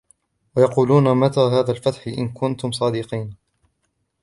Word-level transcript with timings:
وَيَقُولُونَ 0.55 1.17
مَتَى 1.17 1.39
هَذَا 1.39 1.71
الْفَتْحُ 1.71 2.07
إِنْ 2.07 2.29
كُنْتُمْ 2.33 2.71
صَادِقِينَ 2.71 3.35